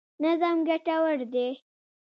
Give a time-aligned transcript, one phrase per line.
[0.23, 1.47] نظم ګټور دی.